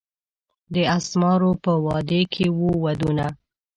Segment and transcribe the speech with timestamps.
[0.73, 3.25] د اسمارو په وادي کښي وو ودونه